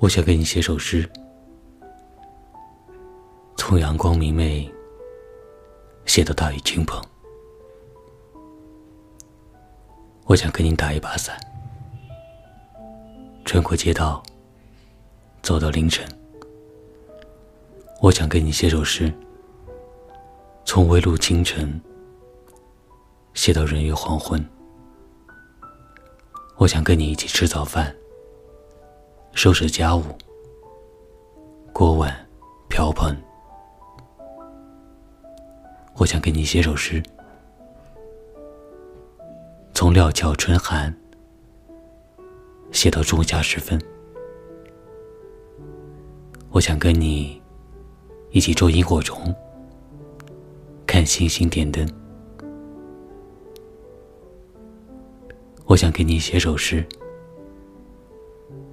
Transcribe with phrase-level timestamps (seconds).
[0.00, 1.06] 我想给你写首诗，
[3.58, 4.66] 从阳光明媚
[6.06, 6.98] 写到大雨倾盆。
[10.24, 11.38] 我想跟你打一把伞，
[13.44, 14.22] 穿过街道，
[15.42, 16.08] 走到凌晨。
[18.00, 19.12] 我想跟你写首诗，
[20.64, 21.78] 从微露清晨
[23.34, 24.42] 写到人约黄昏。
[26.56, 27.94] 我想跟你一起吃早饭。
[29.32, 30.02] 收拾家务，
[31.72, 32.14] 锅碗
[32.68, 33.16] 瓢盆。
[35.96, 37.02] 我想给你写首诗，
[39.72, 40.94] 从料峭春寒
[42.70, 43.80] 写到仲夏时分。
[46.50, 47.40] 我想跟你
[48.30, 49.34] 一起捉萤火虫，
[50.86, 51.88] 看星星点灯。
[55.64, 56.84] 我想给你写首诗。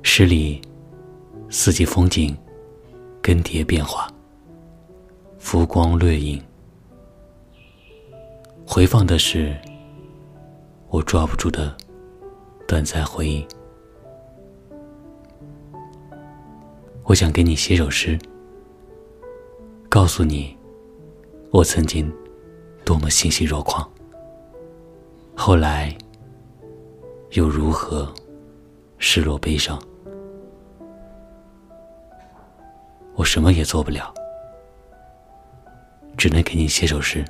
[0.02, 0.62] 诗里，
[1.50, 2.36] 四季风景
[3.22, 4.08] 更迭变化，
[5.38, 6.42] 浮光掠影，
[8.66, 9.56] 回放的是
[10.90, 11.76] 我抓不住的
[12.68, 13.46] 短暂回忆。
[17.04, 18.18] 我想给你写首诗，
[19.88, 20.58] 告诉你
[21.52, 22.12] 我曾经
[22.84, 23.90] 多么欣喜若狂，
[25.36, 25.96] 后来
[27.32, 28.14] 又如何
[28.98, 29.82] 失落悲伤。
[33.16, 34.14] 我什么也做不了，
[36.16, 37.26] 只能给你写首诗，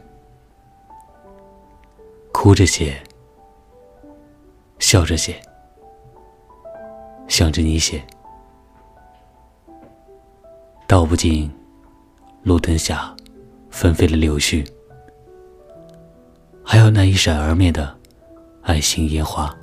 [2.33, 3.01] 哭着写，
[4.79, 5.41] 笑着写，
[7.27, 8.03] 想着你写，
[10.87, 11.49] 道不尽
[12.43, 13.15] 路灯下
[13.69, 14.69] 纷飞的柳絮，
[16.65, 17.97] 还有那一闪而灭的
[18.61, 19.55] 爱心烟花。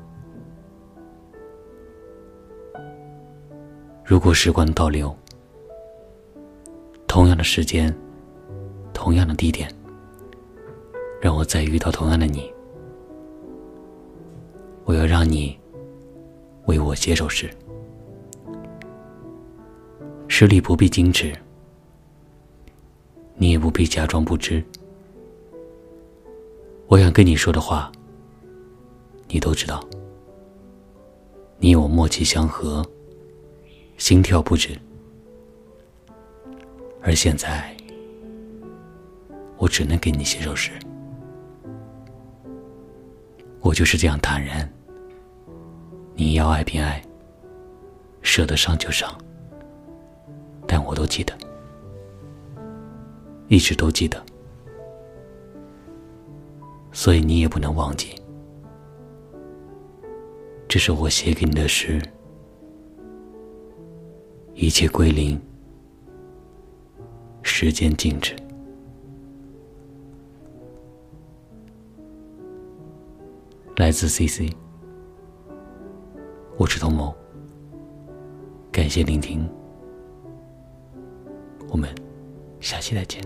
[4.04, 5.14] 如果时光倒流。
[7.06, 7.94] 同样的时间，
[8.92, 9.72] 同样的地点，
[11.20, 12.52] 让我再遇到同样的你。
[14.84, 15.56] 我要让你
[16.66, 17.48] 为我写首诗，
[20.26, 21.32] 诗里不必矜持，
[23.36, 24.60] 你也不必假装不知。
[26.88, 27.92] 我想跟你说的话，
[29.28, 29.80] 你都知道。
[31.58, 32.84] 你我默契相合，
[33.96, 34.78] 心跳不止。
[37.00, 37.74] 而现在，
[39.56, 40.70] 我只能给你写首诗。
[43.60, 44.70] 我就是这样坦然。
[46.14, 47.02] 你要爱便爱，
[48.22, 49.12] 舍得伤就伤，
[50.66, 51.36] 但我都记得，
[53.48, 54.22] 一直都记得，
[56.92, 58.14] 所以你也不能忘记。
[60.74, 62.02] 这是我写给你的诗，
[64.54, 65.40] 一切归零。
[67.44, 68.34] 时间静止。
[73.76, 74.52] 来自 CC，
[76.56, 77.14] 我是童某。
[78.72, 79.48] 感谢聆听，
[81.68, 81.88] 我们
[82.58, 83.22] 下期再见。